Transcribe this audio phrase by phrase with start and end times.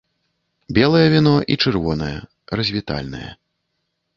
[0.77, 2.15] Белае віно і чырвонае,
[2.61, 3.25] развітальнае.